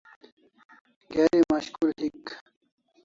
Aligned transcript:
Geri 1.13 1.39
mashkul 1.49 1.91
hik 1.99 2.25